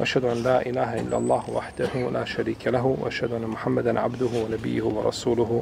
[0.00, 4.82] واشهد ان لا اله الا الله وحده لا شريك له واشهد ان محمدا عبده ونبيه
[4.82, 5.60] ورسوله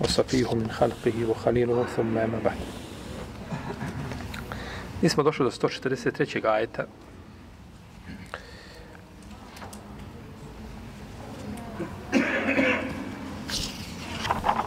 [0.00, 2.56] وصفيه من خلقه وخليله ثم ما بعد
[5.02, 6.44] Nismo došli do 143.
[6.46, 6.86] ajeta.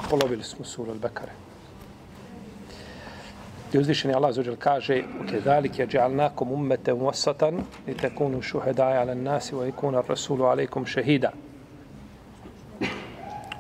[0.10, 1.49] Polovili smo suru Al-Bekare.
[3.73, 7.51] I uzvišeni Allah zaođer kaže وَكَذَلِكَ جَعَلْنَاكُمْ أُمَّةً وَسَطًا
[7.89, 11.33] لِتَكُونُوا شُهَدَاءَ عَلَى النَّاسِ وَيَكُونَ الرَّسُولُ عَلَيْكُمْ شَهِيدًا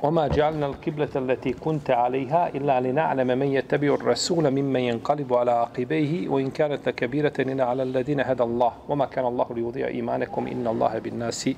[0.04, 6.29] وما جعلنا القبلة التي كنت عليها إلا لنعلم من يتبع الرسول ممن ينقلب على عقبيه
[6.29, 10.98] وإن كانت لكبيرة إلا على الذين هدى الله وما كان الله ليضيع إيمانكم إن الله
[10.98, 11.51] بالناس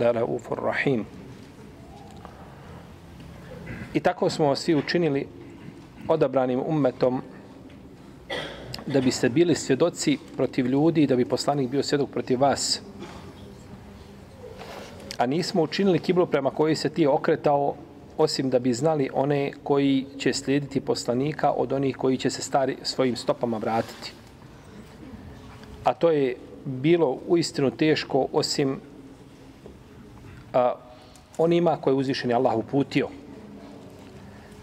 [0.00, 1.04] لرؤوف رحيم
[3.94, 5.28] I tako smo vas svi učinili
[6.08, 7.22] odabranim ummetom
[8.87, 12.81] da biste bili svjedoci protiv ljudi i da bi poslanik bio svjedok protiv vas.
[15.17, 17.75] A nismo učinili kiblu prema kojoj se ti okretao
[18.17, 22.77] osim da bi znali one koji će slijediti poslanika od onih koji će se stari
[22.83, 24.11] svojim stopama vratiti.
[25.83, 28.79] A to je bilo uistinu teško osim
[30.53, 30.73] a,
[31.37, 33.07] onima koje je uzvišeni Allah uputio.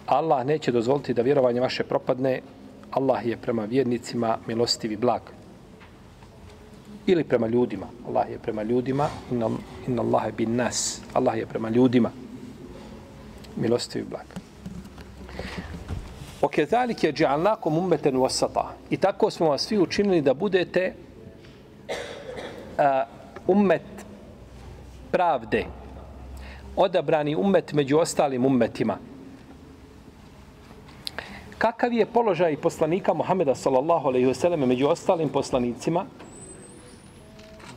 [0.07, 2.41] Allah neće dozvoliti da vjerovanje vaše propadne.
[2.92, 5.22] Allah je prema vjernicima milostivi blag.
[7.06, 7.88] Ili prema ljudima.
[8.08, 9.10] Allah je prema ljudima.
[9.32, 9.50] Inna,
[9.88, 11.02] inna Allah je bin nas.
[11.14, 12.12] Allah je prema ljudima.
[13.56, 14.26] Milostivi blag.
[16.42, 20.94] وَكَذَلِكَ جَعَلْنَاكُمْ أُمَّةً وَسَطًا I tako smo vas svi učinili da budete
[21.88, 22.84] uh,
[23.48, 23.82] ummet
[25.12, 25.66] pravde.
[26.76, 28.98] Odabrani ummet među ostalim ummetima
[31.63, 36.05] kakav je položaj poslanika Muhameda sallallahu alejhi ve selleme među ostalim poslanicima?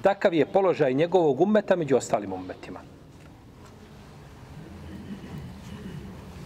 [0.02, 2.80] Takav je položaj njegovog ummeta među ostalim ummetima.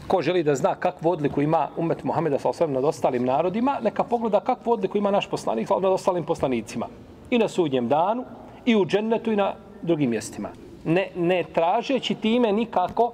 [0.07, 3.25] Ko želi da zna kakvu odliku ima ummet Muhameda sallallahu alejhi ve selleme nad ostalim
[3.25, 6.87] narodima neka pogleda kakvu odliku ima naš poslanik nad ostalim poslanicima.
[7.29, 8.25] I na sudnjem danu
[8.65, 10.49] i u džennetu i na drugim mjestima.
[10.85, 13.13] Ne, ne tražeći time nikako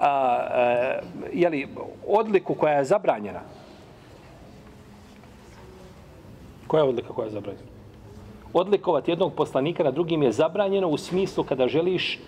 [0.00, 1.00] a, e, a,
[1.32, 1.68] jeli,
[2.06, 3.40] odliku koja je zabranjena.
[6.66, 7.66] Koja je odlika koja je zabranjena?
[8.52, 12.18] Odlikovati jednog poslanika na drugim je zabranjeno u smislu kada želiš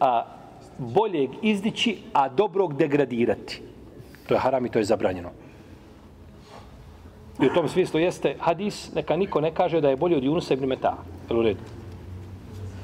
[0.00, 0.24] a,
[0.78, 3.62] boljeg izdići, a dobrog degradirati.
[4.28, 5.30] To je haram i to je zabranjeno.
[7.42, 10.54] I u tom smislu jeste hadis, neka niko ne kaže da je bolji od Junusa
[10.54, 10.96] ibn Meta.
[11.30, 11.60] Jel u redu?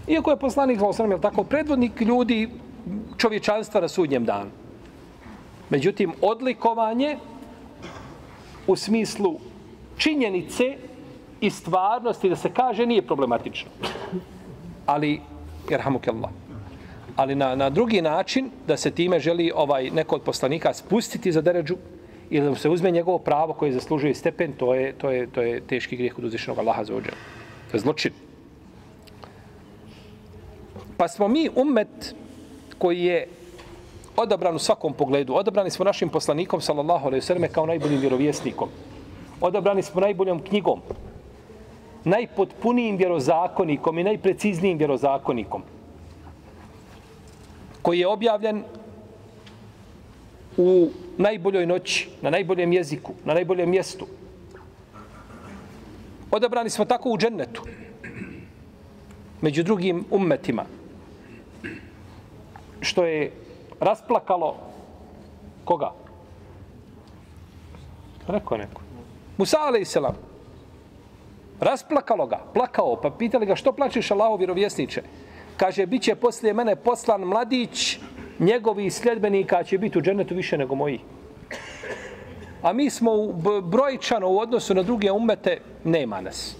[0.09, 0.81] Iako je poslanik,
[1.11, 2.49] je tako, predvodnik ljudi,
[3.19, 4.51] čovječanstva na sudnjem danu.
[5.71, 7.17] Međutim, odlikovanje
[8.67, 9.39] u smislu
[9.97, 10.77] činjenice
[11.41, 13.71] i stvarnosti da se kaže nije problematično.
[14.87, 15.21] Ali,
[15.71, 16.31] jerhamukallah,
[17.17, 21.41] ali na, na drugi način da se time želi ovaj neko od poslanika spustiti za
[21.41, 21.77] deređu
[22.31, 25.61] ili da se uzme njegovo pravo koje zaslužuje stepen, to je, to je, to je
[25.61, 27.11] teški grijeh od uzvišenog Allaha za ođe.
[27.71, 28.13] To je zločin.
[30.97, 32.15] Pa smo mi ummet
[32.79, 33.27] koji je
[34.17, 35.35] odabran u svakom pogledu.
[35.35, 38.69] Odabrani smo našim poslanikom, sallallahu alaihi sallam, kao najboljim vjerovjesnikom.
[39.41, 40.81] Odabrani smo najboljom knjigom.
[42.05, 45.63] Najpotpunijim vjerozakonikom i najpreciznijim vjerozakonikom.
[47.83, 48.63] Koji je objavljen
[50.57, 54.07] u najboljoj noći, na najboljem jeziku, na najboljem mjestu.
[56.31, 57.63] Odabrani smo tako u džennetu.
[59.41, 60.65] Među drugim ummetima
[62.81, 63.33] što je
[63.81, 64.57] rasplakalo
[65.65, 65.93] koga?
[68.27, 68.81] Rekao neko.
[69.37, 69.97] Musa a.s.
[71.61, 75.03] Rasplakalo ga, plakao, pa pitali ga što plačeš Allaho vjerovjesniče?
[75.57, 77.99] Kaže, bit će poslije mene poslan mladić,
[78.39, 81.01] njegovi sljedbenika će biti u dženetu više nego moji.
[82.63, 83.33] A mi smo u,
[83.63, 86.57] brojčano u odnosu na druge umete, nema nas.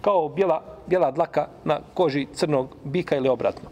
[0.00, 3.70] Kao bijela bijela dlaka na koži crnog bika ili obratno.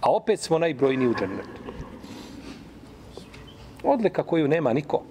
[0.00, 1.60] A opet smo najbrojniji u džennetu.
[3.84, 5.02] Odlika koju nema niko.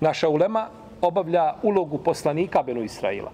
[0.00, 0.68] Naša ulema
[1.00, 3.30] obavlja ulogu poslanika Benu Israila.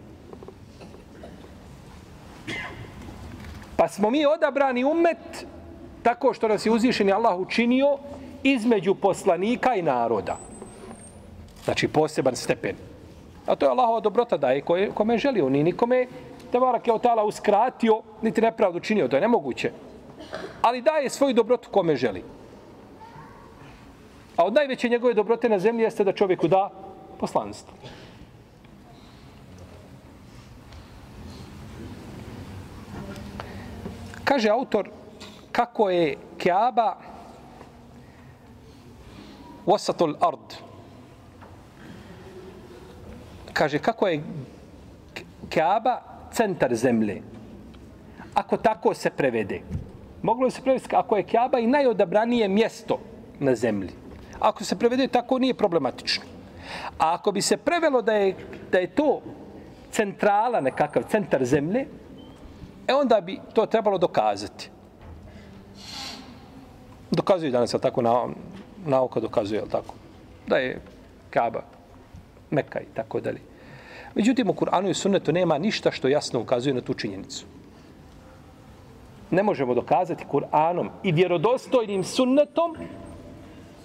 [3.77, 5.47] Pa smo mi odabrani umet
[6.03, 7.99] tako što nas je uzvišeni Allah učinio
[8.43, 10.37] između poslanika i naroda.
[11.65, 12.88] Znači poseban stepen.
[13.49, 15.49] A to je Allahova dobrota daje koje, kome je želio.
[15.49, 16.07] Ni nikome
[16.53, 19.09] te barak je otala uskratio, niti nepravdu činio.
[19.09, 19.73] To je nemoguće.
[20.63, 22.25] Ali daje svoju dobrotu kome želi.
[24.37, 26.71] A od najveće njegove dobrote na zemlji jeste da čovjeku da
[27.21, 27.75] poslanstvo.
[34.25, 34.91] Kaže autor
[35.53, 36.97] kako je Keaba
[39.67, 40.68] wasatul ard.
[43.59, 44.23] Kaže kako je
[45.51, 46.01] Kaaba
[46.31, 47.23] centar zemlje.
[48.35, 49.61] Ako tako se prevede.
[50.23, 52.99] Moglo se prevesti ako je Kaaba i najodabranije mjesto
[53.41, 53.91] na zemlji.
[54.39, 56.25] Ako se prevede tako nije problematično.
[56.99, 58.35] A ako bi se prevelo da je,
[58.73, 59.23] da je to
[59.91, 61.87] centrala, nekakav centar zemlje,
[62.87, 64.71] e onda bi to trebalo dokazati.
[67.11, 68.27] Dokazuje danas, je tako, na,
[68.87, 69.95] nauka dokazuje, je tako,
[70.47, 70.81] da je
[71.31, 71.78] Kaaba,
[72.51, 73.41] Mekka i tako dalje.
[74.15, 77.47] Međutim, u Kur'anu i sunnetu nema ništa što jasno ukazuje na tu činjenicu.
[79.31, 82.77] Ne možemo dokazati Kur'anom i vjerodostojnim sunnetom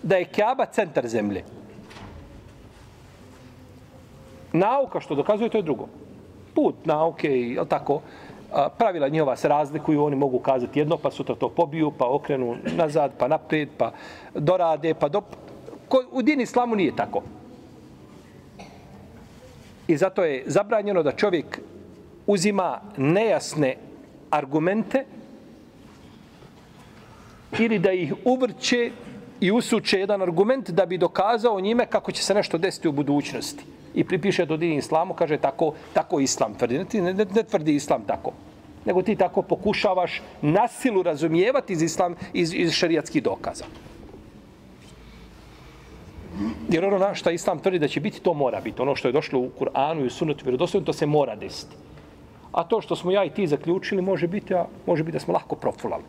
[0.03, 1.43] da je Kaaba centar zemlje.
[4.53, 5.87] Nauka što dokazuje, to je drugo.
[6.55, 8.01] Put nauke i tako,
[8.77, 13.11] pravila njihova se razlikuju, oni mogu kazati jedno, pa sutra to pobiju, pa okrenu nazad,
[13.17, 13.91] pa naprijed, pa
[14.33, 15.21] dorade, pa do...
[15.89, 17.21] Ko, u din islamu nije tako.
[19.87, 21.59] I zato je zabranjeno da čovjek
[22.27, 23.75] uzima nejasne
[24.29, 25.05] argumente
[27.59, 28.91] ili da ih uvrće
[29.39, 33.63] i usuče jedan argument da bi dokazao njime kako će se nešto desiti u budućnosti.
[33.95, 36.77] I pripiše to dini islamu, kaže tako, tako islam tvrdi.
[36.77, 38.31] Ne, ne, ne tvrdi islam tako.
[38.85, 43.65] Nego ti tako pokušavaš nasilu razumijevati iz, islam, iz, iz šarijatskih dokaza.
[46.69, 48.81] Jer ono na što islam tvrdi da će biti, to mora biti.
[48.81, 51.75] Ono što je došlo u Kur'anu i u sunetu vjerodostojno, to se mora desiti.
[52.51, 55.33] A to što smo ja i ti zaključili, može biti, a može biti da smo
[55.33, 56.03] lahko profulali.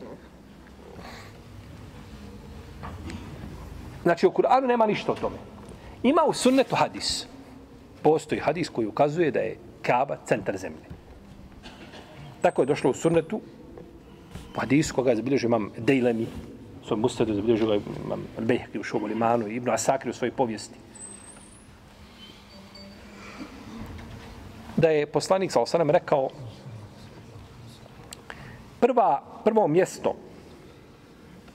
[4.03, 5.37] Znači, u Kur'anu nema ništa o tome.
[6.03, 7.26] Ima u sunnetu hadis.
[8.03, 10.85] Postoji hadis koji ukazuje da je Kaaba centar zemlje.
[12.43, 13.41] Tako je došlo u sunnetu,
[14.56, 16.26] u hadisu koga je zabilježio imam Dejlemi,
[16.86, 20.78] svoj mustadu zabilježio ga imam Bejhki u Šomu Limanu, Ibnu Asakir u svojoj povijesti.
[24.76, 26.28] Da je poslanik sa osanem rekao
[28.81, 30.14] prva, prvo mjesto,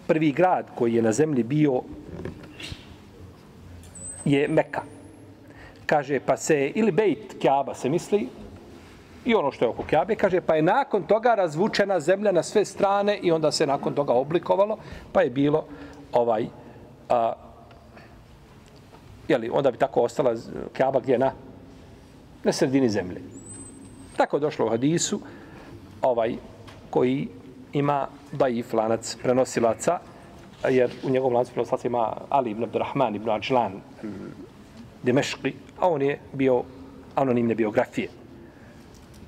[0.07, 1.81] prvi grad koji je na zemlji bio
[4.25, 4.81] je Meka.
[5.85, 8.27] Kaže, pa se, ili Bejt Kjaba se misli,
[9.25, 12.65] i ono što je oko Kjabe, kaže, pa je nakon toga razvučena zemlja na sve
[12.65, 14.77] strane i onda se nakon toga oblikovalo,
[15.11, 15.65] pa je bilo
[16.13, 16.47] ovaj,
[17.09, 17.33] a,
[19.27, 20.35] jeli, onda bi tako ostala
[20.73, 21.31] Kjaba gdje na,
[22.43, 23.21] na sredini zemlje.
[24.17, 25.19] Tako je došlo u hadisu,
[26.01, 26.35] ovaj,
[26.89, 27.27] koji
[27.73, 29.99] ima daif lanac prenosilaca,
[30.69, 33.81] jer u njegovom lancu prenosilaca ima Ali ibn Abdurrahman ibn Ajlan
[35.03, 36.63] Dimeški, a on je bio
[37.15, 38.18] anonimne biografije.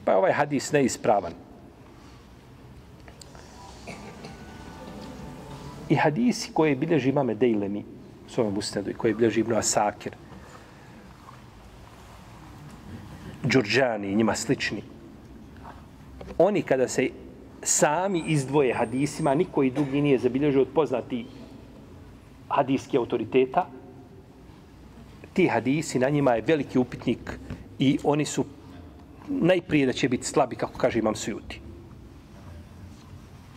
[0.05, 1.33] Pa je ovaj hadis neispravan.
[5.89, 7.83] I hadisi koje bilježi imame Dejlemi,
[8.27, 10.15] svojom usnedu, i koje bilježi Ibn Asakir,
[13.43, 14.83] Đurđani i njima slični,
[16.37, 17.09] oni kada se
[17.63, 21.25] sami izdvoje hadisima, niko i drugi nije zabilježio od poznati
[22.49, 23.67] hadijski autoriteta,
[25.33, 27.39] ti hadisi, na njima je veliki upitnik
[27.79, 28.45] i oni su
[29.27, 31.59] najprije da će biti slabi, kako kaže imam sujuti.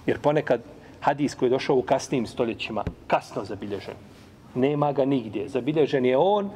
[0.06, 0.60] Jer ponekad
[1.00, 3.94] hadis koji je došao u kasnim stoljećima, kasno zabilježen,
[4.54, 5.48] nema ga nigdje.
[5.48, 6.50] Zabilježen je on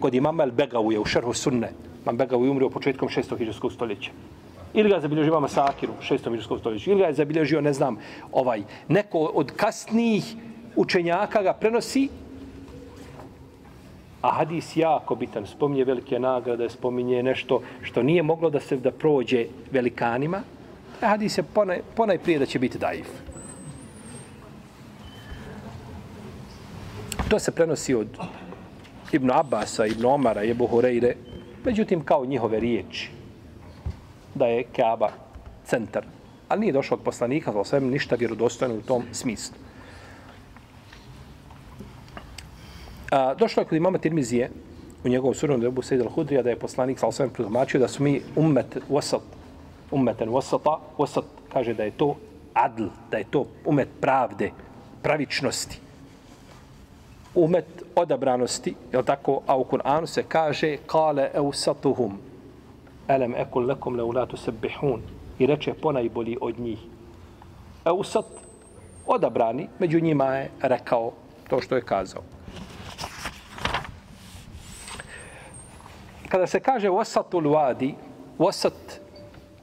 [0.00, 1.72] kod imama El Begavuje u šerhu sunne.
[2.02, 3.38] Imam Begavuj umrio početkom 6.
[3.38, 4.10] hiđarskog stoljeća.
[4.74, 6.30] Ili ga je zabilježio imama Sakiru u 6.
[6.30, 6.90] hiđarskog stoljeća.
[6.90, 7.98] Ili ga je zabilježio, ne znam,
[8.32, 10.34] ovaj, neko od kasnijih
[10.76, 12.08] učenjaka ga prenosi
[14.22, 18.90] A hadis jako bitan, spominje velike nagrade, spominje nešto što nije moglo da se da
[18.90, 20.42] prođe velikanima.
[21.00, 23.08] A hadis je ponaj, ponaj prije da će biti daif.
[27.28, 28.08] To se prenosi od
[29.12, 31.14] Ibn Abasa, Ibn Omara, Ebu Hureyre,
[31.64, 33.10] međutim kao njihove riječi
[34.34, 35.08] da je Kaaba
[35.64, 36.04] centar.
[36.48, 39.54] Ali nije došao od poslanika, sa svem ništa vjerodostojno u tom smislu.
[43.10, 44.50] A, došlo je kod imama Tirmizije
[45.04, 48.22] u njegovom surnom debu Sejid al-Hudrija da je poslanik sa osvijem protumačio da su mi
[48.36, 49.20] ummet wasat,
[49.90, 52.16] ummeten wasata, wasat kaže da je to
[52.54, 54.50] adl, da je to umet pravde,
[55.02, 55.80] pravičnosti.
[57.34, 59.40] Umet odabranosti, je tako?
[59.46, 62.18] A u Kur'anu se kaže kale eusatuhum
[63.08, 65.02] elem ekul lekum leulatu sebihun
[65.38, 66.78] i reče ponajbolji od njih.
[67.84, 68.26] Eusat
[69.06, 71.12] odabrani, među njima je rekao
[71.48, 72.22] to što je kazao.
[76.30, 77.94] Kada se kaže wasatul wadi,
[78.38, 79.00] wasat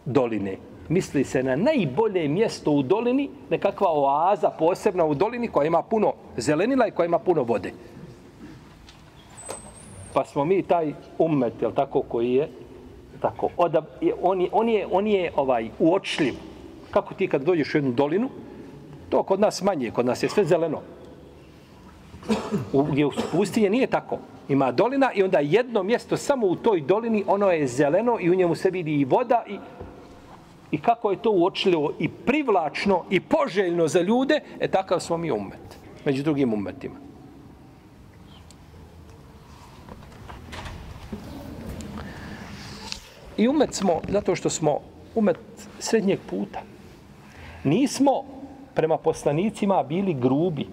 [0.06, 0.58] doline,
[0.90, 6.14] misli se na najbolje mjesto u dolini, nekakva oaza posebna u dolini koja ima puno
[6.38, 7.72] zelenila i koja ima puno vode.
[10.14, 12.50] Pa smo mi taj ummet, jel tako, koji je
[13.22, 13.86] tako, odab,
[14.22, 16.34] on, je, on, je, on je ovaj uočljiv.
[16.92, 18.30] Kako ti kad dođeš u jednu dolinu,
[19.10, 20.82] to kod nas manje, kod nas je sve zeleno.
[22.74, 24.18] U, gdje u pustinje nije tako.
[24.50, 28.36] Ima dolina i onda jedno mjesto samo u toj dolini, ono je zeleno i u
[28.36, 29.58] njemu se vidi i voda i
[30.72, 35.32] i kako je to uočljivo i privlačno i poželjno za ljude, e takav smo mi
[35.32, 36.96] umet, među drugim umetima.
[43.38, 44.80] I umet smo, zato što smo
[45.16, 45.38] umet
[45.80, 46.62] srednjeg puta.
[47.64, 48.24] Nismo
[48.74, 50.68] prema poslanicima bili grubi,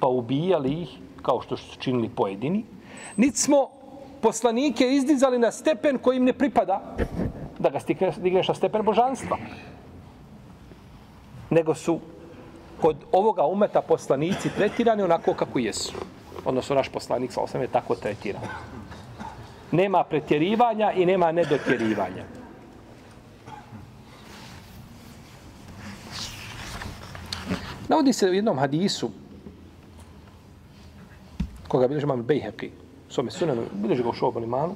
[0.00, 0.88] pa ubijali ih,
[1.22, 2.64] kao što su činili pojedini.
[3.16, 3.68] Niti smo
[4.20, 6.96] poslanike izdizali na stepen koji im ne pripada,
[7.58, 9.38] da ga stigneš na stepen božanstva.
[11.50, 12.00] Nego su
[12.80, 15.92] kod ovoga umeta poslanici tretirani onako kako jesu.
[16.44, 18.42] Odnosno, naš poslanik sa osam je tako tretiran.
[19.72, 22.24] Nema pretjerivanja i nema nedotjerivanja.
[27.88, 29.10] Navodi se u jednom hadisu
[31.68, 32.70] koga bilježi imam Bejheqi,
[33.14, 34.74] svome sunanu, bilježi ga u šobom imanu,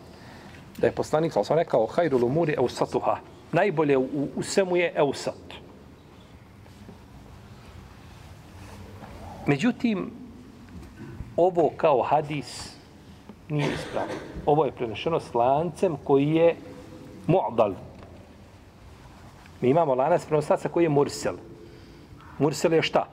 [0.78, 3.16] da je poslanik sam rekao hajru lumuri eusatuha.
[3.52, 5.54] Najbolje u, u svemu je eusat.
[9.46, 10.10] Međutim,
[11.36, 12.76] ovo kao hadis
[13.48, 14.14] nije ispravno.
[14.46, 16.56] Ovo je prenešeno s lancem koji je
[17.26, 17.74] mu'dal.
[19.60, 21.34] Mi imamo lanac prenosaca koji je mursel.
[22.38, 23.06] Mursel je šta?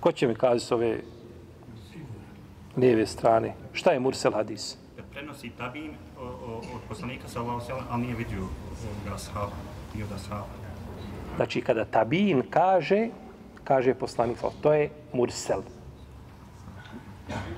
[0.00, 1.00] Ko će mi kazati s ove
[2.78, 3.54] lijeve strane?
[3.72, 4.76] Šta je mursel hadis?
[5.18, 5.90] prenosi tabin
[6.74, 8.44] od poslanika sallallahu alejhi ve sellem, a nije vidio
[9.06, 9.56] od ashaba
[9.94, 10.46] i od ashaba.
[11.36, 13.08] Znači kada tabin kaže,
[13.64, 15.62] kaže poslanik sallallahu to je mursel.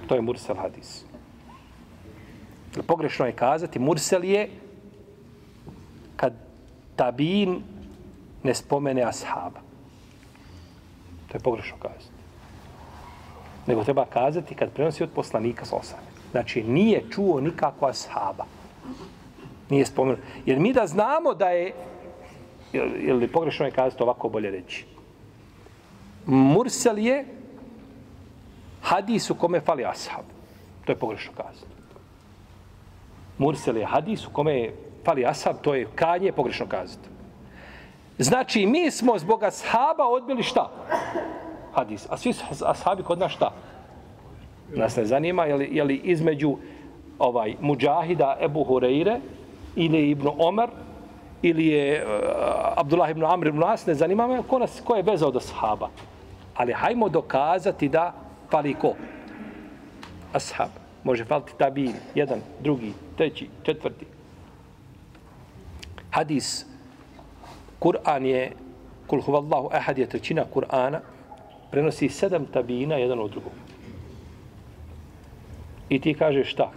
[0.08, 1.04] To je mursel hadis.
[2.86, 4.48] Pogrešno je kazati, mursel je
[6.16, 6.32] kad
[6.96, 7.62] tabin
[8.42, 9.60] ne spomene ashaba.
[11.28, 12.19] To je pogrešno kazati.
[13.70, 18.44] Nego treba kazati kad prenosi od poslanika sallallahu Znači, nije čuo nikakva ashaba.
[19.70, 20.18] Nije spomenuo.
[20.46, 21.72] Jer mi da znamo da je,
[22.98, 24.86] ili pogrešno je kazati ovako bolje reći,
[26.26, 27.24] Mursel je
[28.82, 30.24] hadis u kome fali ashab.
[30.84, 31.72] To je pogrešno kazano.
[33.38, 34.70] Mursel je hadis u kome
[35.04, 37.04] fali ashab, to je kanje, pogrešno kazano.
[38.18, 40.70] Znači, mi smo zbog ashaba odbili šta?
[41.74, 42.06] Hadis.
[42.10, 42.32] A svi
[42.66, 43.50] ashabi kod nas šta?
[44.74, 46.56] Nas ne zanima je li, je li između
[47.18, 49.18] ovaj Mujahida Ebu Hureyre
[49.76, 50.68] ili Ibn Omer
[51.42, 52.10] ili je uh,
[52.76, 55.88] Abdullah ibn Amr ibn As, ne zanima me ko, nas, ko je vezao do sahaba.
[56.54, 58.12] Ali hajmo dokazati da
[58.50, 58.94] fali ko?
[60.32, 60.68] Ashab.
[61.04, 64.06] Može faliti tabin, jedan, drugi, treći, četvrti.
[66.10, 66.66] Hadis.
[67.80, 68.52] Kur'an je,
[69.06, 71.00] kul huvallahu ahad je trećina Kur'ana,
[71.70, 73.52] prenosi sedam tabina jedan od drugog.
[75.88, 76.70] I ti kažeš šta?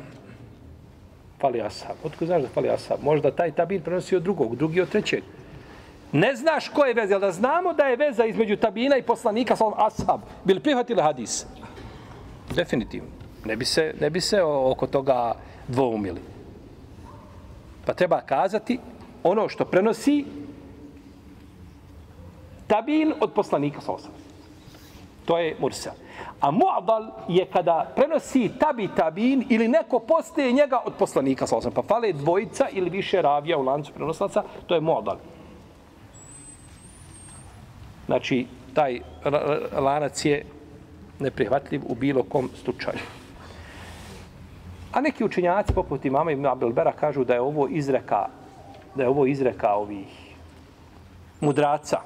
[1.41, 1.95] Fali ashab.
[2.03, 3.03] Otko znaš da fali ashab?
[3.03, 5.23] Možda taj tabin prenosi od drugog, drugi od trećeg.
[6.11, 9.65] Ne znaš ko je veza, da znamo da je veza između tabina i poslanika sa
[9.77, 10.21] ashab.
[10.43, 11.45] Bili prihvatili hadis?
[12.55, 13.09] Definitivno.
[13.45, 15.35] Ne bi se, ne bi se oko toga
[15.67, 16.21] dvoumili.
[17.85, 18.79] Pa treba kazati
[19.23, 20.25] ono što prenosi
[22.67, 24.22] tabin od poslanika sa ashab.
[25.25, 25.93] To je mursel.
[26.39, 31.45] A mu'dal je kada prenosi tabi tabin ili neko postaje njega od poslanika.
[31.75, 35.17] Pa fale dvojica ili više ravija u lancu prenoslaca, to je mu'dal.
[38.05, 38.99] Znači, taj
[39.79, 40.45] lanac je
[41.19, 42.99] neprihvatljiv u bilo kom slučaju.
[44.91, 48.27] A neki učenjaci, poput imama Ibn Abdelbera, kažu da je ovo izreka,
[48.95, 50.35] da je ovo izreka ovih
[51.41, 51.97] mudraca,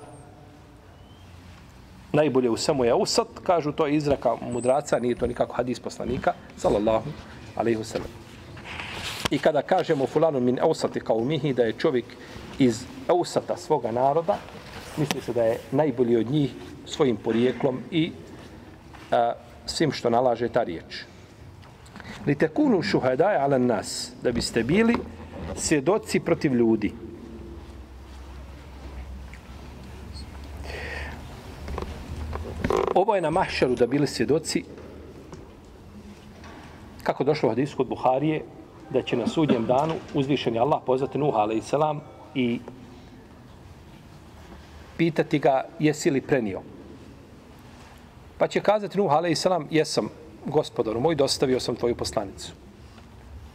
[2.14, 6.34] najbolje u samu je usat, kažu to je izraka mudraca, nije to nikako hadis poslanika,
[6.58, 7.10] sallallahu
[7.56, 8.12] alaihi wasallam.
[9.32, 12.06] I kada kažemo fulanu min ausati kao mihi, da je čovjek
[12.60, 14.38] iz Eusata svoga naroda,
[14.98, 16.52] misli se da je najbolji od njih
[16.86, 18.12] svojim porijeklom i
[19.12, 19.34] a,
[19.66, 21.04] svim što nalaže ta riječ.
[22.28, 24.96] Li tekunu šuhadaje ala nas, da biste bili
[25.56, 26.94] svjedoci protiv ljudi.
[32.98, 34.64] Ovo je na mahšaru da bili svjedoci
[37.04, 38.44] kako došlo u hadisu kod Buharije
[38.90, 41.74] da će na sudnjem danu uzvišeni Allah pozvati Nuh a.s.
[42.36, 42.60] i
[44.98, 46.62] pitati ga jesi li prenio.
[48.38, 49.46] Pa će kazati Nuh a.s.
[49.70, 50.10] jesam
[50.46, 52.52] gospodaru moj, dostavio sam tvoju poslanicu.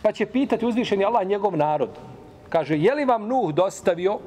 [0.02, 1.90] Pa će pitati uzvišeni Allah njegov narod.
[2.48, 4.18] Kaže, je li vam Nuh dostavio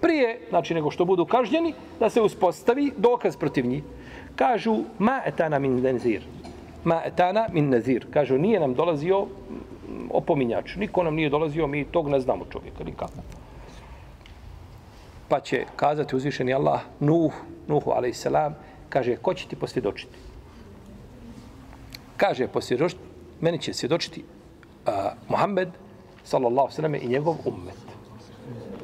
[0.00, 3.82] prije, znači nego što budu kažnjeni, da se uspostavi dokaz protiv njih.
[4.36, 6.22] Kažu, ma etana min nazir.
[6.84, 8.06] Ma etana min nazir.
[8.10, 9.26] Kažu, nije nam dolazio
[10.10, 10.76] opominjač.
[10.76, 13.22] Niko nam nije dolazio, mi tog ne znamo čovjeka, nikako.
[15.28, 17.32] Pa će kazati uzvišeni Allah, Nuh,
[17.68, 18.26] Nuhu, a.s.
[18.88, 20.16] kaže, ko će ti posvjedočiti?
[22.16, 23.00] Kaže, posvjedočiti,
[23.40, 24.24] meni će svjedočiti
[24.86, 24.92] uh,
[25.28, 25.68] Muhammed,
[26.24, 27.82] sallallahu sallam, i njegov ummet.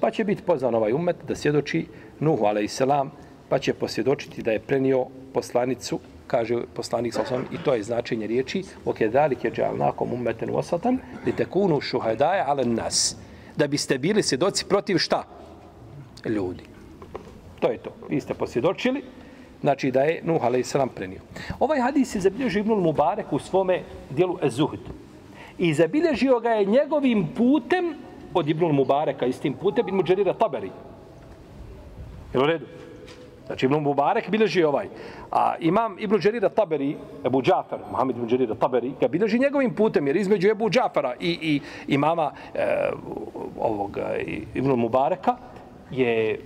[0.00, 1.86] Pa će biti pozvan ovaj ummet da svjedoči
[2.20, 3.10] Nuhu, alaihissalam,
[3.48, 8.26] pa će posvjedočiti da je prenio poslanicu, kaže poslanik sa osam, i to je značenje
[8.26, 13.16] riječi, ok, dalik je džalnakom ummeten wasatan, li tekunu šuhadaje ale nas,
[13.56, 15.24] da biste bili svjedoci protiv šta?
[16.24, 16.64] Ljudi.
[17.60, 17.90] To je to.
[18.08, 19.02] Vi ste posvjedočili,
[19.60, 20.76] znači da je Nuh a.s.
[20.94, 21.20] prenio.
[21.60, 24.80] Ovaj hadis je zabilježio Ibnul Mubarek u svome dijelu Ezuhd.
[25.58, 27.94] I zabilježio ga je njegovim putem
[28.34, 30.70] od Ibnul Mubareka, istim putem, Ibn Đerira Taberi.
[32.34, 32.66] Jel u redu?
[33.48, 34.88] Znači Ibn Mubarek bilježi ovaj.
[35.30, 40.06] A imam Ibn Đerira Taberi, Ebu Džafar, Mohamed Ibn Đerira Taberi, ga bilježi njegovim putem,
[40.06, 41.60] jer između Ebu Džafara i, i
[41.94, 42.90] imama e,
[43.58, 44.24] ovog e,
[44.54, 45.36] Ibn Mubareka
[45.90, 46.40] je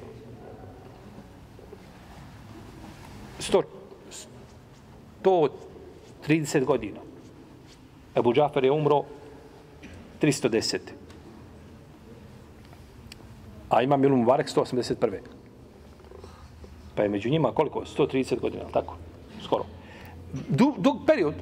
[3.40, 3.62] 100,
[5.24, 7.00] 130 godina.
[8.16, 9.04] Ebu Džafar je umro
[10.20, 10.78] 310.
[13.68, 15.41] A imam Ibn Mubarek 181.
[16.94, 17.80] Pa je među njima koliko?
[17.80, 18.96] 130 godina, tako?
[19.44, 19.64] Skoro.
[20.48, 21.34] Dug, dug period.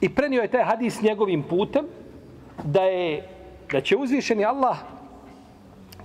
[0.00, 1.84] I prenio je taj hadis njegovim putem
[2.64, 3.28] da je
[3.72, 4.76] da će uzvišeni Allah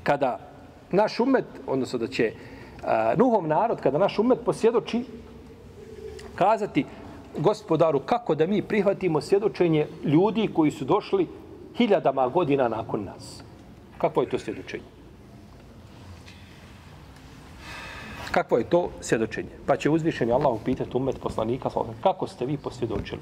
[0.04, 0.40] kada
[0.92, 5.04] naš umet, odnosno da će uh, Nuhov narod, kada naš umet posvjedoči,
[6.36, 6.86] kazati
[7.38, 11.28] gospodaru kako da mi prihvatimo svjedočenje ljudi koji su došli
[11.78, 13.44] hiljadama godina nakon nas.
[13.98, 14.97] Kako je to svjedočenje?
[18.38, 19.50] Kakvo je to svjedočenje?
[19.66, 21.70] Pa će uzvišeni Allah upitati umet poslanika,
[22.04, 23.22] kako ste vi posvjedočili?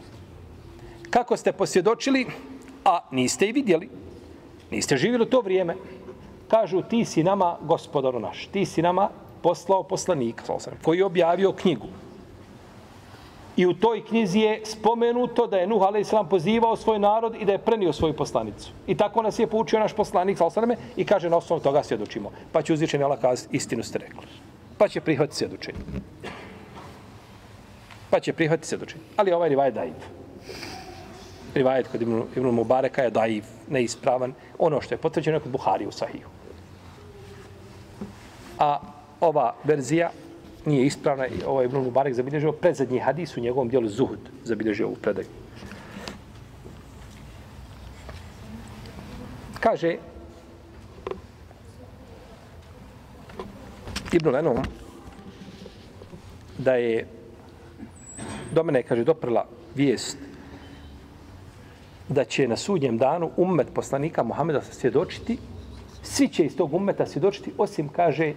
[1.10, 2.25] Kako ste posvjedočili,
[2.86, 3.89] a niste i vidjeli?
[4.71, 5.75] Niste živjeli u to vrijeme?
[6.47, 9.10] Kažu, ti si nama gospodar naš, ti si nama
[9.41, 10.43] poslao poslanika,
[10.84, 11.88] koji je objavio knjigu.
[13.58, 16.12] I u toj knjizi je spomenuto da je Nuh a.s.
[16.30, 18.71] pozivao svoj narod i da je prenio svoju poslanicu.
[18.88, 20.58] I tako nas je poučio naš poslanik, s.a.s.
[20.97, 22.32] i kaže na osnovu toga svjedočimo.
[22.51, 25.79] Pa će uzvišeni Allah kazati istinu ste rekli pa će prihvatiti svjedočenje.
[28.09, 29.03] Pa će prihvatiti svjedočenje.
[29.17, 29.93] Ali ovaj rivaj je daiv.
[31.53, 34.33] Rivajet kod Ibn, Ibn Mubareka je daiv, neispravan.
[34.59, 36.27] Ono što je potvrđeno kod Buhari u Sahiju.
[38.59, 38.79] A
[39.19, 40.11] ova verzija
[40.65, 44.88] nije ispravna i ovaj je Ibn Mubarek zabilježio predzadnji hadis u njegovom dijelu Zuhud zabilježio
[44.88, 45.27] ovu predaju.
[49.59, 49.97] Kaže
[54.15, 54.58] Ibn Lenom
[56.58, 57.08] da je
[58.51, 60.17] do mene, kaže, doprla vijest
[62.10, 65.38] da će na sudnjem danu ummet poslanika Muhameda svjedočiti,
[66.04, 68.34] svi će iz tog ummeta svjedočiti, osim, kaže,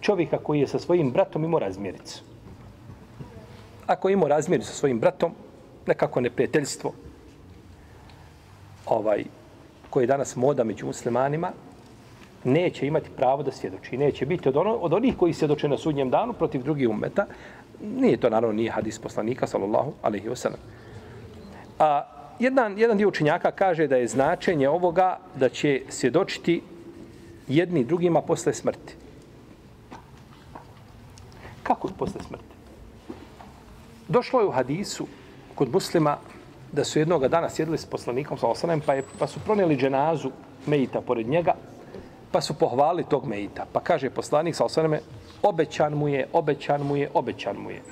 [0.00, 2.22] čovjeka koji je sa svojim bratom imao razmjericu.
[3.86, 5.32] Ako je imao razmjericu sa svojim bratom,
[5.86, 6.92] nekako neprijateljstvo,
[8.86, 9.24] ovaj,
[9.90, 11.52] koje je danas moda među muslimanima,
[12.44, 13.96] neće imati pravo da svjedoči.
[13.96, 17.26] Neće biti od, ono, od onih koji svjedoče na sudnjem danu protiv drugih umeta.
[17.82, 20.60] Nije to naravno nije hadis poslanika, sallallahu alaihi wa sallam.
[21.78, 22.02] A
[22.38, 26.62] jedan, jedan dio učenjaka kaže da je značenje ovoga da će svjedočiti
[27.48, 28.94] jedni drugima posle smrti.
[31.62, 32.54] Kako je posle smrti?
[34.08, 35.06] Došlo je u hadisu
[35.54, 36.16] kod muslima
[36.72, 39.40] da su jednoga dana sjedili s poslanikom, sallallahu alaihi wa sallam, pa, je, pa su
[39.40, 40.30] pronijeli dženazu
[40.66, 41.54] Mejita pored njega,
[42.32, 43.66] pa su pohvali tog Mejita.
[43.72, 45.00] Pa kaže poslanik sa osvrame,
[45.42, 47.82] obećan mu je, obećan mu je, obećan mu je.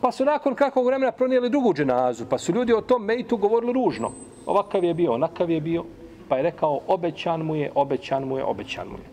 [0.00, 3.72] Pa su nakon kakvog vremena pronijeli drugu dženazu, pa su ljudi o tom Mejitu govorili
[3.72, 4.12] ružno.
[4.46, 5.84] Ovakav je bio, onakav je bio.
[6.28, 9.04] Pa je rekao, obećan mu je, obećan mu je, obećan mu je.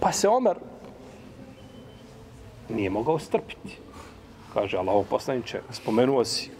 [0.00, 0.56] Pa se Omer
[2.68, 3.78] nije mogao strpiti.
[4.54, 6.50] Kaže, Allah poslaniče, spomenuo si,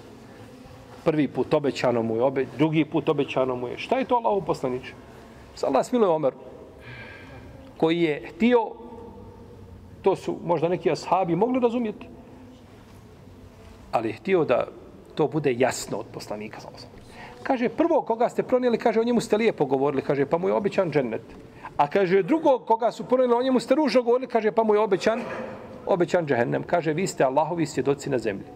[1.04, 3.78] prvi put obećano mu je, obe, drugi put obećano mu je.
[3.78, 4.94] Šta je to Allah poslaniče?
[5.62, 6.32] Allah smiluje Omer,
[7.76, 8.70] koji je htio,
[10.02, 12.06] to su možda neki ashabi mogli razumjeti,
[13.92, 14.66] ali je htio da
[15.14, 16.58] to bude jasno od poslanika.
[17.42, 20.54] Kaže, prvo koga ste pronijeli, kaže, o njemu ste lijepo govorili, kaže, pa mu je
[20.54, 21.22] obećan džennet.
[21.76, 24.80] A kaže, drugo koga su pronijeli, o njemu ste ružno govorili, kaže, pa mu je
[24.80, 25.20] obećan,
[25.86, 26.62] obećan džehennem.
[26.62, 28.46] Kaže, vi ste Allahovi svjedoci na zemlji.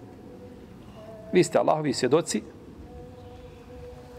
[1.33, 2.43] Vi ste Allahovi svjedoci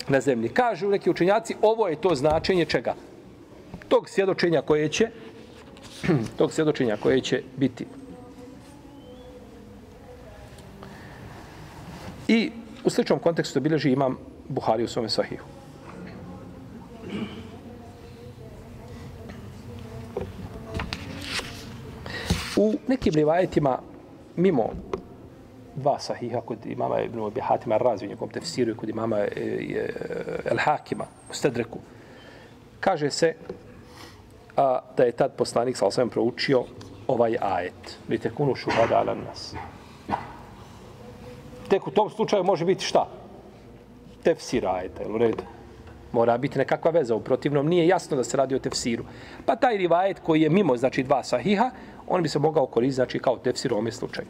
[0.10, 0.50] na zemlji.
[0.50, 2.96] Kažu neki učenjaci, ovo je to značenje čega?
[3.88, 5.10] Tog svjedočenja koje će
[6.38, 7.86] tog svjedočenja koje će biti.
[12.28, 12.52] I
[12.84, 14.17] u sličnom kontekstu bilježi imam
[14.50, 15.46] Buhari u svome sahihu.
[22.56, 23.80] U nekim rivajetima,
[24.36, 24.70] mimo
[25.78, 29.30] dva sahiha kod imama Ibn Abi Hatima Razi u njegovom tefsiru kod imama e,
[30.52, 31.80] Al-Hakima u Stedreku,
[32.80, 33.36] kaže se
[34.58, 36.63] a, da je tad poslanik sa osvijem proučio
[37.08, 37.98] ovaj ajet.
[38.08, 39.56] Vidite, kunu šuhada ala nas.
[41.70, 43.08] Tek u tom slučaju može biti šta?
[44.24, 45.44] Tefsir ajeta, jel u redu?
[46.12, 49.04] Mora biti nekakva veza, u protivnom nije jasno da se radi o tefsiru.
[49.46, 51.70] Pa taj rivajet koji je mimo, znači dva sahiha,
[52.08, 54.28] on bi se mogao koristiti znači, kao tefsir u ovom slučaju.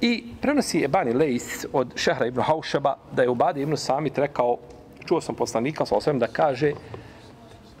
[0.00, 4.56] I prenosi Ebani Leis od Šehra ibn Haušaba da je u ibn Samit rekao,
[5.06, 6.72] čuo sam poslanika sa osvijem da kaže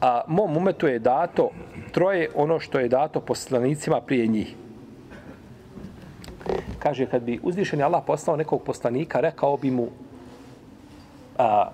[0.00, 1.50] a mom umetu je dato
[1.92, 4.54] troje ono što je dato poslanicima prije njih.
[6.78, 9.88] Kaže, kad bi uzvišeni Allah poslao nekog poslanika, rekao bi mu
[11.38, 11.70] a,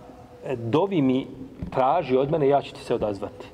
[0.56, 1.26] dovi mi
[1.70, 3.46] traži od mene, ja ću ti se odazvati.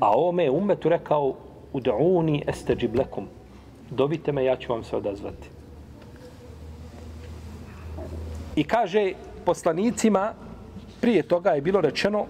[0.00, 1.34] A ome umetu rekao,
[1.72, 3.26] ud'uni estajib lekum.
[3.90, 5.48] Dovite me, ja ću vam se odazvati.
[8.56, 9.12] I kaže
[9.44, 10.32] poslanicima,
[11.00, 12.26] prije toga je bilo rečeno,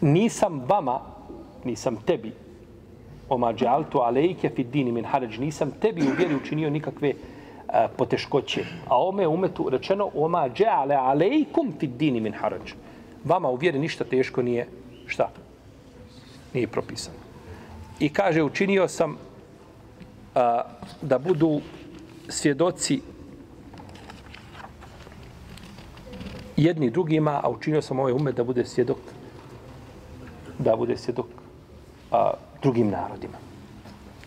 [0.00, 1.00] nisam vama,
[1.64, 2.32] nisam tebi,
[3.28, 7.12] oma džaltu alejke fi dini min harađ, nisam tebi u vjeri učinio nikakve
[7.68, 8.64] a, poteškoće.
[8.88, 12.72] A ome umetu rečeno, oma džale alejkum fi dini min harađ.
[13.24, 14.68] Vama u vjeri ništa teško nije,
[15.06, 15.30] šta?
[16.54, 17.16] Nije propisano.
[18.00, 19.16] I kaže, učinio sam
[20.34, 20.62] a,
[21.02, 21.60] da budu
[22.28, 23.00] svjedoci
[26.56, 28.98] jedni drugima, a učinio sam ovaj umet da bude svjedok
[30.58, 31.26] da bude svjedok
[32.10, 32.30] a,
[32.62, 33.38] drugim narodima.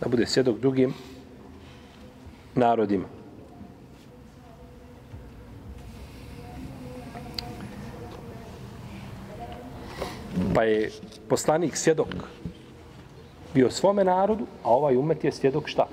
[0.02, 0.94] Da bude svjedok drugim
[2.56, 3.06] narodima.
[10.56, 10.92] Pa je
[11.30, 12.08] poslanik svjedok
[13.54, 15.88] bio svome narodu, a ovaj umet je svjedok šta?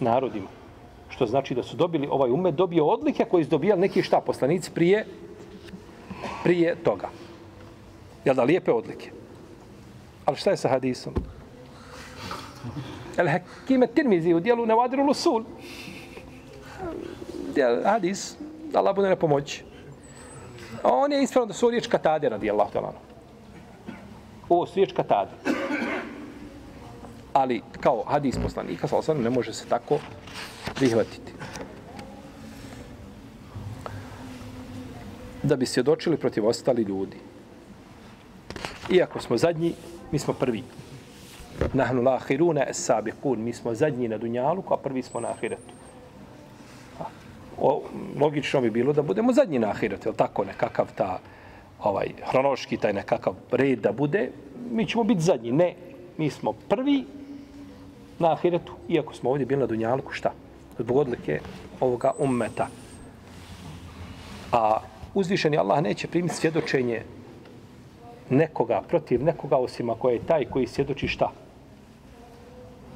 [0.00, 0.48] Narodima.
[1.08, 4.70] Što znači da su dobili, ovaj umet dobio odlike koji su dobijali neki šta poslanici
[4.70, 5.06] prije,
[6.44, 7.08] prije toga.
[8.24, 9.10] Jel da lijepe odlike?
[10.24, 11.14] Ali šta je sa hadisom?
[13.16, 15.44] El Hakime Tirmizi u dijelu Nevadiru Lusul.
[17.54, 18.36] Dijel, hadis,
[18.72, 19.64] da Allah bude ne pomoći.
[20.82, 22.68] On je ispravno da su riječ katade radi Allah.
[24.48, 25.30] Ovo su riječ katade.
[27.32, 29.98] Ali kao hadis poslanika, sa ne može se tako
[30.74, 31.32] prihvatiti.
[35.42, 35.82] Da bi se
[36.16, 37.16] protiv ostali ljudi.
[38.90, 39.74] Iako smo zadnji,
[40.12, 40.62] mi smo prvi.
[41.72, 45.74] Nahnu lahiruna es sabiqun, mi smo zadnji na dunjalu, a prvi smo na ahiretu.
[47.60, 47.82] O,
[48.20, 51.18] logično bi bilo da budemo zadnji na ahiretu, je tako nekakav ta
[51.82, 54.30] ovaj hronološki taj nekakav red da bude,
[54.70, 55.52] mi ćemo biti zadnji.
[55.52, 55.74] Ne,
[56.16, 57.04] mi smo prvi
[58.18, 60.32] na ahiretu, iako smo ovdje bili na dunjalu, šta?
[60.78, 61.40] Zbog odlike
[61.80, 62.68] ovoga ummeta.
[64.52, 64.80] A
[65.14, 67.02] uzvišeni Allah neće primiti svjedočenje
[68.30, 71.30] nekoga, protiv nekoga, osim ako je taj koji svjedoči šta?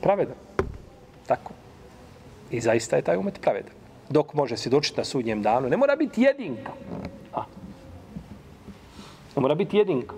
[0.01, 0.37] Pravedan.
[1.27, 1.53] Tako.
[2.51, 3.73] I zaista je taj umet pravedan.
[4.11, 6.73] Dok može svjedočiti na sudnjem danu, ne mora biti jedinka.
[9.37, 10.15] Ne mora biti jedinka.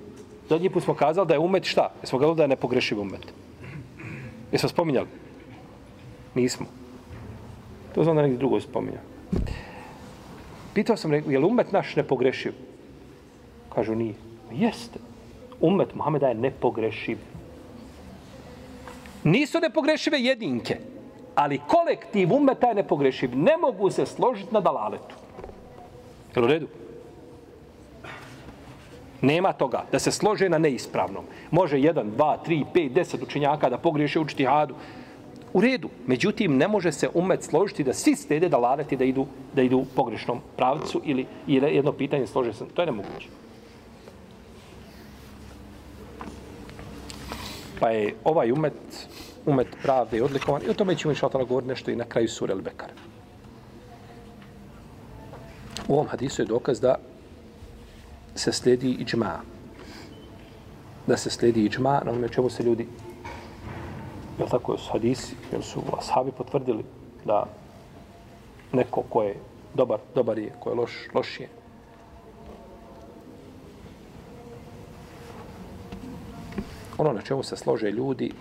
[0.48, 1.92] Zadnji put smo kazali da je umet šta?
[2.03, 3.33] Jesmo gledali da je nepogrešiv umet.
[4.53, 5.09] Jesmo spominjali?
[6.35, 6.66] Nismo.
[7.94, 9.00] To znam da negdje drugo spominja.
[10.74, 12.53] Pitao sam, je li umet naš nepogrešiv?
[13.74, 14.14] Kažu, nije.
[14.53, 14.98] Jeste.
[15.61, 17.18] Umet Muhameda je nepogrešiv.
[19.24, 20.79] Nisu nepogrešive jedinke,
[21.35, 23.38] ali kolektiv umeta je nepogrešiv.
[23.38, 25.14] Ne mogu se složiti na dalaletu.
[26.37, 26.66] Jel u redu?
[29.24, 31.24] Nema toga da se slože na neispravnom.
[31.50, 34.74] Može jedan, dva, tri, pet, deset učenjaka da pogriješe u čtihadu.
[35.52, 35.88] U redu.
[36.06, 39.78] Međutim, ne može se umet složiti da svi stede da ladati da idu, da idu
[39.78, 42.64] u pogrešnom pravcu ili, ili jedno pitanje slože se.
[42.74, 43.28] To je nemoguće.
[47.80, 49.08] Pa je ovaj umet,
[49.46, 50.62] umet pravde i odlikovan.
[50.66, 52.94] I o tome ćemo išao govoriti nešto i na kraju sure Al-Bekara.
[55.88, 56.96] U ovom hadisu je dokaz da
[58.35, 59.40] se slijedi iđma.
[61.07, 62.88] Da se slijedi iđma na onome čemu se ljudi,
[64.38, 66.85] jel tako su hadisi, jel su ashabi potvrdili
[67.25, 67.47] da
[68.73, 69.37] neko ko je
[69.75, 71.49] dobar, dobar je, ko je loš, loš je.
[76.99, 78.33] Ono na čemu se slože ljudi,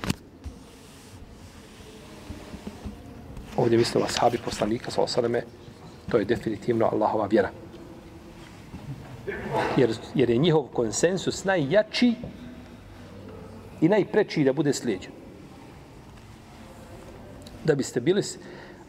[3.58, 5.43] ovdje mislimo ashabi poslanika, sa osadame,
[6.10, 7.49] to je definitivno Allahova vjera
[9.77, 12.13] jer, jer je njihov konsensus najjači
[13.81, 15.11] i najpreći da bude slijedjen.
[17.63, 18.23] Da biste bili,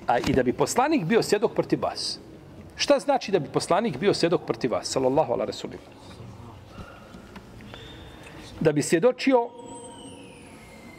[0.07, 2.19] a i da bi poslanik bio svjedok protiv vas.
[2.77, 4.89] Šta znači da bi poslanik bio svjedok protiv vas?
[4.89, 5.79] Sallallahu ala rasulim.
[8.61, 9.49] Da bi svjedočio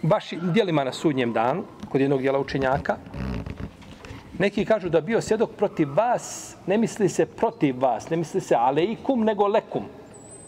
[0.02, 2.98] baš dijelima na sudnjem danu, kod jednog dijela učenjaka,
[4.40, 8.56] Neki kažu da bio svjedok protiv vas, ne misli se protiv vas, ne misli se
[8.56, 9.84] aleikum, nego lekum.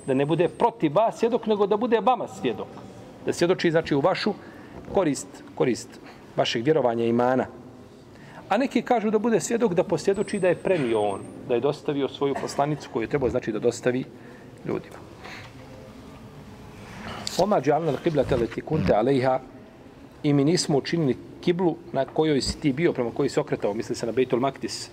[0.07, 2.67] Da ne bude protiv vas svjedok, nego da bude vama svjedok.
[3.25, 4.33] Da svjedoči, znači, u vašu
[4.93, 5.99] korist, korist
[6.35, 7.45] vašeg vjerovanja imana.
[8.49, 12.07] A neki kažu da bude svjedok da posvjedoči da je premio on, da je dostavio
[12.07, 14.03] svoju poslanicu koju je trebao, znači, da dostavi
[14.65, 14.95] ljudima.
[17.37, 19.39] Oma džalna l'qibla teleti kunte alejha
[20.23, 23.95] i mi nismo učinili kiblu na kojoj si ti bio, prema kojoj si okretao, misli
[23.95, 24.89] se na Bejtul Maktis.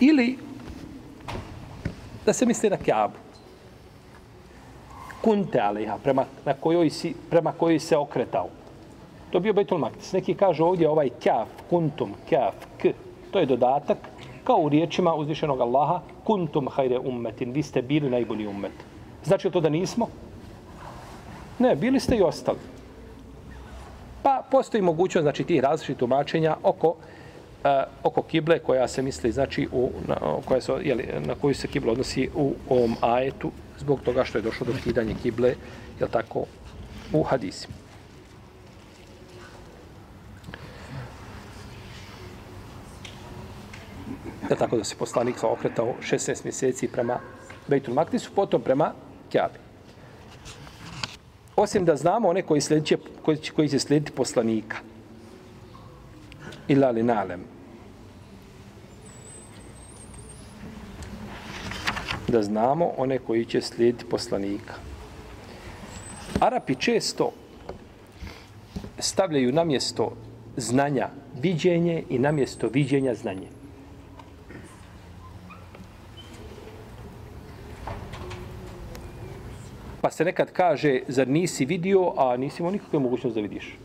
[0.00, 0.38] Ili
[2.26, 3.14] da se misli na Kjabu.
[5.24, 8.48] Kunte alejha, prema, na kojoj si, prema kojoj se okretao.
[9.30, 10.12] To bio Bejtul Maktis.
[10.12, 12.92] Neki kažu ovdje ovaj kjaf, kuntum, kjaf, k,
[13.30, 13.98] to je dodatak,
[14.44, 18.72] kao u riječima uzvišenog Allaha, kuntum hajre ummetin, vi ste bili najbolji ummet.
[19.24, 20.08] Znači to da nismo?
[21.58, 22.58] Ne, bili ste i ostali.
[24.22, 26.94] Pa postoji mogućnost znači tih različitih tumačenja oko
[27.64, 31.68] e, oko kible koja se misli znači u na, koja se je na koju se
[31.68, 35.54] kibla odnosi u ovom ajetu zbog toga što je došlo do kidanja kible
[36.00, 36.44] je tako
[37.12, 37.74] u hadisima.
[44.50, 47.18] Je tako da se poslanik sa okretao 16 mjeseci prema
[47.66, 48.92] Bejtul Maktisu, potom prema
[49.30, 49.65] Kjabi.
[51.56, 54.76] Osim da znamo one koji, sljedeće, koji, će, koji će slijediti poslanika.
[56.68, 57.40] Ila li nalem.
[62.28, 64.74] Da znamo one koji će slijediti poslanika.
[66.40, 67.32] Arapi često
[68.98, 70.16] stavljaju na mjesto
[70.56, 71.08] znanja
[71.40, 73.55] viđenje i na mjesto viđenja znanje.
[80.06, 83.78] Pa se nekad kaže, zar nisi vidio, a nisi imao nikakve mogućnost da vidiš.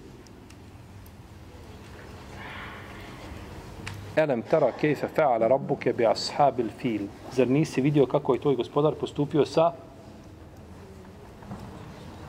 [4.15, 7.07] Elem tara kejfe fa'ala rabbuke bi ashabil fil.
[7.31, 9.71] Zar nisi vidio kako je tvoj gospodar postupio sa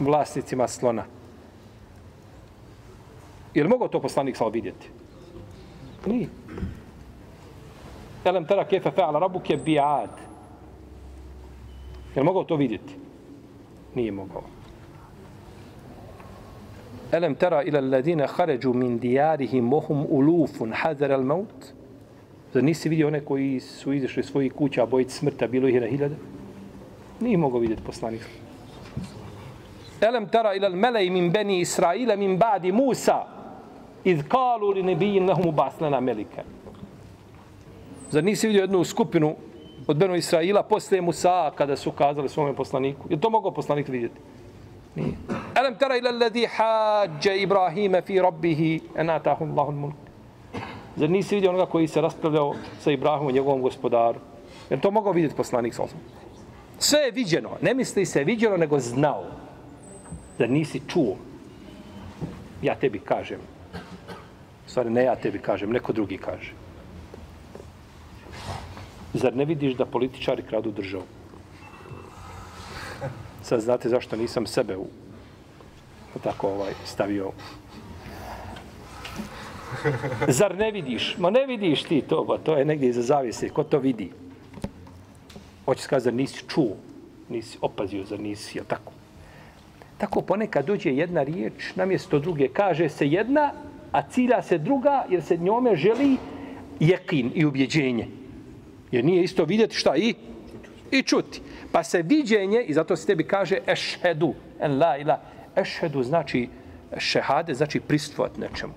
[0.00, 1.04] vlasnicima slona?
[3.54, 4.88] Je li mogao to poslanik sal vidjeti?
[6.06, 6.28] Nije.
[8.24, 10.16] Elem tara kejfe fa'ala rabbuke bi ad.
[12.14, 13.01] Je li mogao to vidjeti?
[13.94, 14.42] Nije mogao.
[17.12, 21.72] Elem tera ila alladine haređu min dijarihim mohum ulufun hazar al maut?
[22.54, 25.80] Zar nisi vidio one koji su izašli svojih kuća, a bojiti smrta, bilo ih je
[25.80, 26.14] na hiljade?
[27.20, 28.20] Nije mogao vidjeti poslanik.
[30.00, 33.24] Elem tera ila al melej min beni Israila min badi Musa
[34.04, 36.42] iz kalu li nebijin lahum baslana melika.
[38.10, 39.36] Zar nisi vidio jednu skupinu
[39.86, 43.06] od Beno Israila posle Musa kada su kazali svome poslaniku.
[43.10, 44.20] Je to mogao poslanik vidjeti?
[44.94, 45.12] Nije.
[45.54, 49.94] Alam tara ila alladhi hajja Ibrahima fi rabbih an atahu Allahu al-mulk.
[50.96, 54.20] Zar nisi vidio onoga koji se raspravljao sa Ibrahimom, njegovom gospodaru?
[54.70, 55.82] Je to mogao vidjeti poslanik sa
[56.78, 57.50] Sve je viđeno.
[57.60, 59.24] Ne misli se viđeno, nego znao.
[60.38, 61.16] Zar nisi čuo?
[62.62, 63.38] Ja tebi kažem.
[64.66, 66.52] Stvari, ne ja tebi kažem, neko drugi kaže.
[69.14, 71.04] Zar ne vidiš da političari kradu državu?
[73.42, 74.86] Sad znate zašto nisam sebe u
[76.22, 77.30] tako ovaj stavio
[80.28, 81.16] Zar ne vidiš?
[81.18, 83.48] Ma ne vidiš ti to, ba, to je negdje iza zavise.
[83.48, 84.10] Ko to vidi?
[85.64, 86.76] Hoće skazati, zar nisi čuo?
[87.28, 88.92] Nisi opazio, zar nisi, jel tako?
[89.98, 93.52] Tako ponekad dođe jedna riječ, namjesto druge kaže se jedna,
[93.92, 96.16] a cilja se druga, jer se njome želi
[96.80, 98.08] jekin i ubjeđenje.
[98.92, 100.14] Jer nije isto vidjeti šta i
[100.92, 101.40] i čuti.
[101.72, 105.20] Pa se viđenje, i zato se tebi kaže ešhedu, en la ila,
[105.56, 106.48] ešhedu znači
[106.98, 108.72] šehade, znači pristvovat nečemu.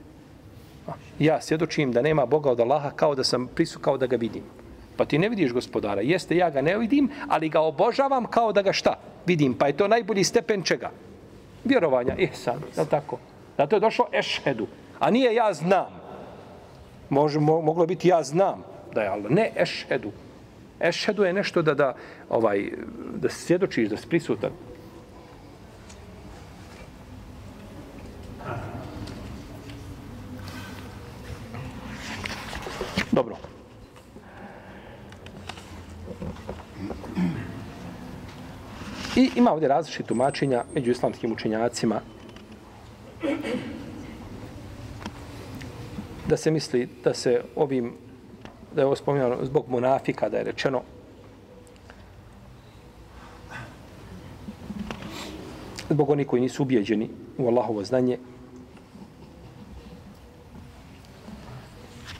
[1.19, 4.43] Ja svjedočim da nema Boga od Allaha kao da sam prisu, kao da ga vidim.
[4.97, 6.01] Pa ti ne vidiš gospodara.
[6.01, 8.95] Jeste, ja ga ne vidim, ali ga obožavam kao da ga šta?
[9.25, 9.53] Vidim.
[9.53, 10.91] Pa je to najbolji stepen čega?
[11.63, 12.15] Vjerovanja.
[12.17, 12.61] Ihsan.
[12.77, 13.19] Je tako?
[13.57, 14.67] Zato je došlo ešhedu.
[14.99, 15.87] A nije ja znam.
[17.09, 19.31] Može, mo, moglo biti ja znam da je Allah.
[19.31, 20.11] Ne ešhedu.
[20.79, 21.95] Ešhedu je nešto da, da,
[22.29, 22.71] ovaj,
[23.15, 24.51] da svjedočiš, da si prisutan.
[33.11, 33.35] Dobro.
[39.15, 42.01] I ima ovdje različite tumačenja među islamskim učenjacima
[46.27, 47.93] da se misli da se ovim
[48.75, 50.81] da je ovo spominjano zbog munafika da je rečeno.
[55.89, 58.17] Zbog oni koji nisu ubijeđeni u Allahovo znanje.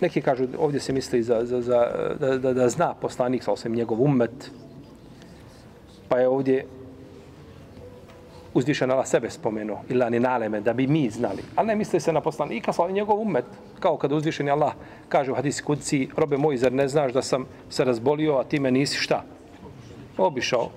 [0.01, 1.79] Neki kažu ovdje se misli za, za, za,
[2.19, 4.51] da, da, da zna poslanik sa osim njegov umet
[6.09, 6.65] pa je ovdje
[8.55, 11.43] uzvišen Allah sebe spomenuo, ila ni naleme, da bi mi znali.
[11.55, 13.45] Ali ne misli se na poslanika, slavi njegov umet,
[13.79, 14.73] kao kada uzvišeni Allah
[15.09, 18.59] kaže u hadisi kudci, robe moj, zar ne znaš da sam se razbolio, a ti
[18.59, 19.23] me nisi šta?
[20.17, 20.69] Obišao.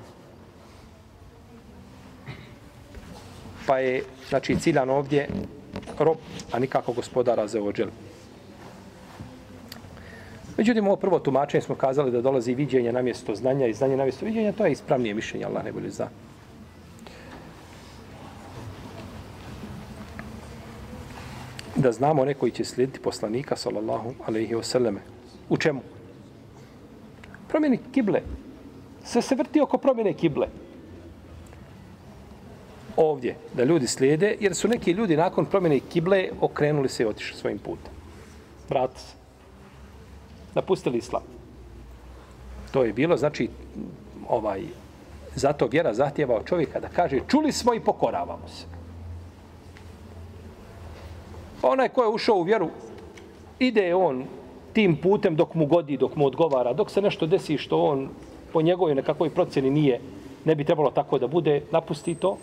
[3.66, 5.28] Pa je, znači, ciljan ovdje
[5.98, 6.16] rob,
[6.52, 7.88] a nikako gospodara za ođel.
[10.56, 14.04] Međutim, ovo prvo tumačenje smo kazali da dolazi viđenje na mjesto znanja i znanje na
[14.04, 16.08] mjesto viđenja, to je ispravnije mišljenje, Allah ne bolje zna.
[21.78, 24.98] Da znamo one koji će slijediti poslanika sallallahu alaihi wasallame.
[25.48, 25.80] U čemu?
[27.48, 28.20] Promjeni kible.
[29.04, 30.46] Sve se vrti oko promjene kible.
[32.96, 37.36] Ovdje, da ljudi slijede, jer su neki ljudi nakon promjene kible okrenuli se i otišli
[37.36, 37.92] svojim putem.
[38.68, 39.14] Vrat se.
[40.54, 41.22] Napustili islam.
[42.72, 43.48] To je bilo, znači,
[44.28, 44.62] ovaj,
[45.34, 48.77] zato vjera zahtjeva od čovjeka da kaže, čuli smo i pokoravamo se.
[51.68, 52.68] Pa onaj ko je ušao u vjeru,
[53.59, 54.24] ide on
[54.72, 58.09] tim putem dok mu godi, dok mu odgovara, dok se nešto desi što on
[58.52, 60.00] po njegovoj nekakvoj procjeni nije,
[60.44, 62.38] ne bi trebalo tako da bude, napusti to,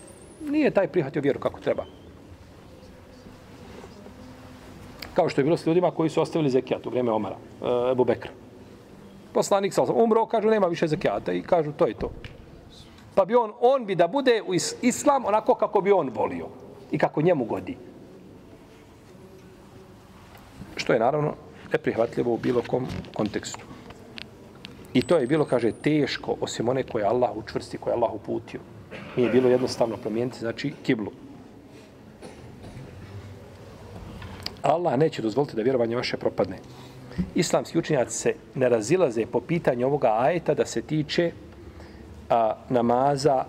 [0.49, 1.85] nije taj prihvatio vjeru kako treba.
[5.13, 8.05] Kao što je bilo s ljudima koji su ostavili zekijat u vrijeme Omara, e, Ebu
[8.05, 8.31] Bekra.
[9.33, 12.11] Poslanik sa umro, kažu nema više zekijata i kažu to je to.
[13.15, 16.45] Pa bi on, on bi da bude u islam onako kako bi on volio
[16.91, 17.77] i kako njemu godi
[20.85, 21.33] što je naravno
[21.71, 23.65] neprihvatljivo u bilo kom kontekstu.
[24.93, 28.59] I to je bilo, kaže, teško, osim one koje Allah učvrsti, koje Allah uputio.
[29.15, 31.11] Nije bilo jednostavno promijeniti, znači, kiblu.
[34.61, 36.57] Allah neće dozvoliti da vjerovanje vaše propadne.
[37.35, 41.31] Islamski učenjaci se ne razilaze po pitanju ovoga ajeta da se tiče
[42.29, 43.45] a, namaza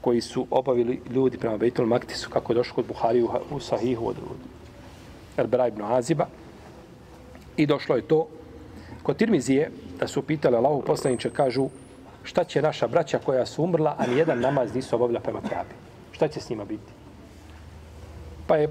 [0.00, 4.08] koji su obavili ljudi prema Bejtul Maktisu, kako je došlo kod Buhari u, u Sahihu
[4.08, 4.49] od, od
[5.36, 6.26] Elbera ibn Aziba.
[7.56, 8.26] I došlo je to
[9.02, 11.68] kod Tirmizije, da su pitali Allahu poslaniče, kažu
[12.22, 15.74] šta će naša braća koja su umrla, a nijedan namaz nisu obavlja prema Kabi.
[16.12, 16.92] Šta će s njima biti?
[18.46, 18.68] Pa je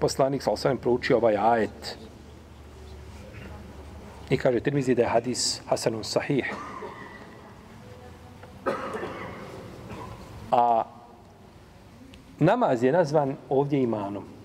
[0.00, 1.96] poslanik sa osvijem proučio ovaj ajet.
[4.30, 6.54] I kaže Tirmizije da je hadis Hasanun Sahih.
[10.50, 10.82] A
[12.38, 14.39] namaz je nazvan ovdje imanom.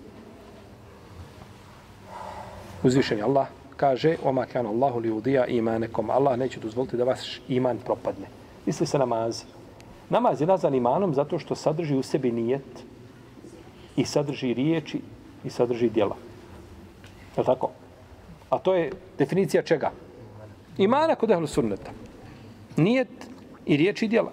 [2.86, 6.10] Uzvišeni Allah kaže Oma kan Allahu li udija imanekom.
[6.10, 8.26] Allah neće dozvoliti da vaš iman propadne.
[8.66, 9.42] Misli se namaz.
[10.10, 12.84] Namaz je nazvan imanom zato što sadrži u sebi nijet
[13.96, 15.00] i sadrži riječi
[15.44, 16.16] i sadrži djela.
[17.36, 17.70] Je tako?
[18.50, 19.90] A to je definicija čega?
[20.78, 21.90] Imana kod ehlu sunneta.
[22.76, 23.28] Nijet
[23.66, 24.32] i riječi i djela.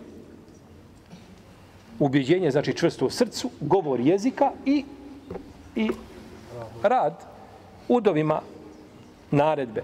[1.99, 4.86] Ubjeđenje znači čvrsto u srcu, govor jezika i,
[5.76, 5.89] i
[6.84, 7.32] rad
[7.88, 8.41] udovima
[9.31, 9.84] naredbe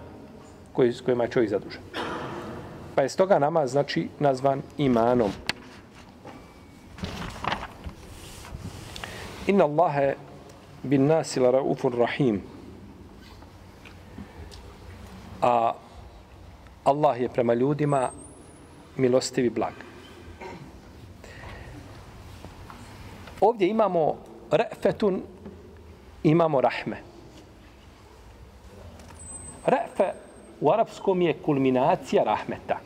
[0.74, 1.82] koji, s kojima je čovjek zadužen.
[2.96, 5.32] Pa je stoga nama znači nazvan imanom.
[9.48, 10.16] Inna Allahe
[10.84, 12.42] bin nasila raufun rahim.
[15.42, 15.74] a
[16.84, 18.10] Allah je prema ljudima
[18.98, 19.74] milostivi blag.
[23.42, 24.18] Ovdje imamo
[24.52, 25.22] re'fetun,
[26.24, 27.09] imamo rahme.
[29.70, 30.14] Re'fe
[30.62, 32.80] u arapskom je kulminacija rahmeta.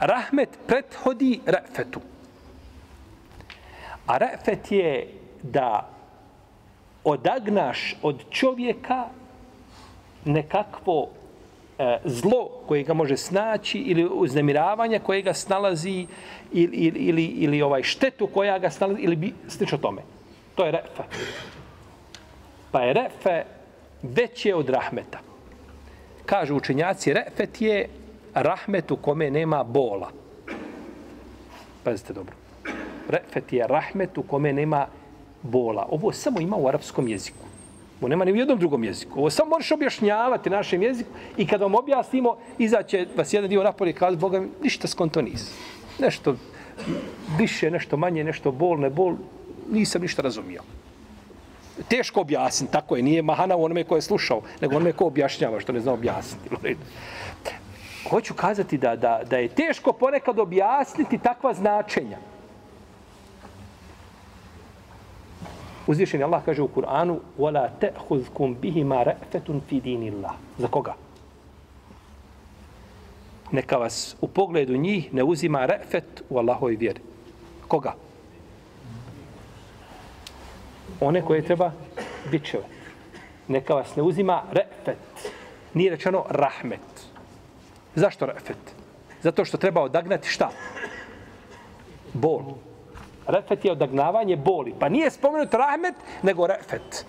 [0.00, 2.00] Rahmet prethodi re'fetu.
[4.06, 5.08] A re'fet je
[5.42, 5.88] da
[7.04, 9.04] odagnaš od čovjeka
[10.24, 11.08] nekakvo
[11.78, 16.06] e, zlo koje ga može snaći ili uznemiravanje koje ga snalazi
[16.52, 20.02] ili, ili, ili, ili ovaj štetu koja ga snalazi ili bi slično tome.
[20.54, 21.02] To je refe.
[22.70, 23.44] Pa je refe
[24.02, 25.18] veće od rahmeta.
[26.26, 27.88] Kažu učenjaci, refet je
[28.34, 30.10] rahmet u kome nema bola.
[31.84, 32.34] Pazite dobro.
[33.08, 34.86] Refet je rahmet u kome nema
[35.42, 35.86] bola.
[35.90, 37.44] Ovo samo ima u arapskom jeziku.
[38.00, 39.18] Ovo nema ni u jednom drugom jeziku.
[39.18, 43.90] Ovo samo možeš objašnjavati našem jeziku i kad vam objasnimo, izaće vas jedan dio napolje
[43.90, 45.52] i kaže, Boga mi, ništa skonto nisi.
[45.98, 46.36] Nešto
[47.38, 49.14] više, nešto manje, nešto bol, ne bol,
[49.70, 50.62] nisam ništa razumio
[51.89, 55.59] Teško objasniti, tako je, nije mahana u onome ko je slušao, nego onome ko objašnjava
[55.59, 56.75] što ne zna objasniti.
[58.09, 62.17] Hoću kazati da, da, da je teško ponekad objasniti takva značenja.
[65.87, 70.93] Uzvišeni Allah kaže u Kur'anu وَلَا تَأْخُذْكُمْ بِهِمَا رَأْفَةٌ فِي دِينِ اللَّهِ Za koga?
[73.51, 77.01] Neka vas u pogledu njih ne uzima re'fet u Allahoj vjeri.
[77.67, 77.93] Koga?
[81.02, 81.72] One koje treba
[82.30, 82.64] bičeve.
[83.48, 85.30] Neka vas ne uzima re'fet.
[85.74, 87.06] Nije rečeno rahmet.
[87.94, 88.74] Zašto re'fet?
[89.22, 90.50] Zato što treba odagnati šta?
[92.12, 92.42] Bol.
[92.42, 92.54] Bol.
[93.26, 94.74] Refet je odagnavanje boli.
[94.78, 97.06] Pa nije spomenut rahmet, nego refet.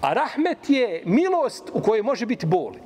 [0.00, 2.78] A rahmet je milost u kojoj može biti boli.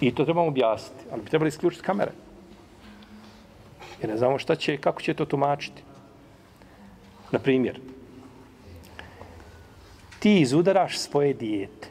[0.00, 1.04] I to trebamo objasniti.
[1.12, 2.12] Ali bi trebali isključiti kamere.
[4.00, 5.82] Jer ne znamo šta će, kako će to tumačiti.
[7.32, 7.80] Na primjer,
[10.18, 11.88] ti izudaraš svoje dijete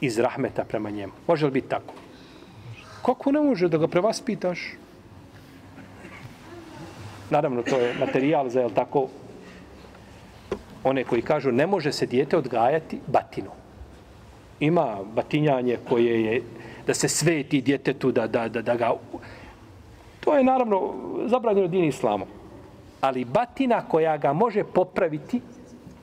[0.00, 1.12] iz rahmeta prema njemu.
[1.26, 1.94] Može li biti tako?
[3.06, 4.60] Kako ne može da ga prevaspitaš?
[7.30, 9.08] Naravno, to je materijal za, jel tako,
[10.84, 13.50] one koji kažu ne može se dijete odgajati batinu.
[14.60, 16.42] Ima batinjanje koje je
[16.86, 18.92] da se sveti djetetu, da, da, da, da ga...
[20.28, 20.94] To je naravno
[21.26, 22.26] zabranjeno din islamu.
[23.00, 25.40] Ali batina koja ga može popraviti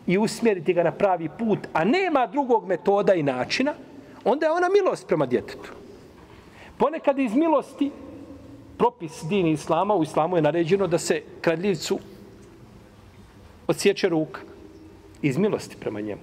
[0.07, 3.73] i usmjeriti ga na pravi put, a nema drugog metoda i načina,
[4.23, 5.71] onda je ona milost prema djetetu.
[6.77, 7.91] Ponekad iz milosti,
[8.77, 11.99] propis dini islama, u islamu je naređeno da se kradljivcu
[13.67, 14.41] odsjeće ruka.
[15.21, 16.21] Iz milosti prema njemu.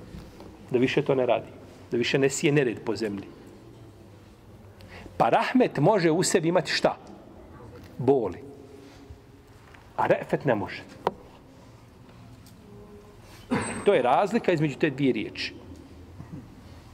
[0.70, 1.48] Da više to ne radi.
[1.90, 3.24] Da više ne sije nered po zemlji.
[5.16, 7.11] Pa rahmet može u sebi imati šta?
[8.02, 8.38] Boli.
[9.96, 10.82] A refet ne može.
[13.84, 15.54] To je razlika između te dvije riječi.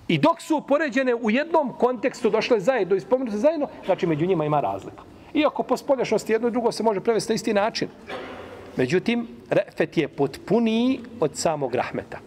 [0.08, 4.44] I dok su upoređene u jednom kontekstu došle zajedno i spomenute zajedno, znači među njima
[4.44, 5.02] ima razlika.
[5.34, 7.88] Iako po spolješnosti jedno i drugo se može prevesti na isti način.
[8.76, 12.18] Međutim, refet je potpuniji od samog rahmeta.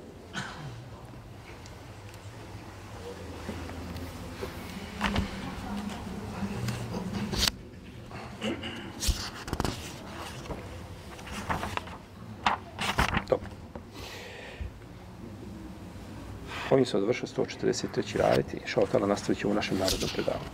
[16.82, 18.18] ovim se odvršio 143.
[18.18, 20.50] rajet i šao tala nastavit ćemo u našem narodnom predavanju.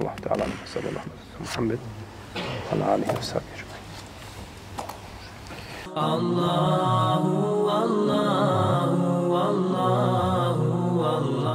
[0.00, 1.78] Allah ta'ala nema sada Allah nema Muhammed.
[2.72, 3.44] Allah nema sada
[5.94, 11.45] Allah Allahu, Allahu, Allahu, Allahu.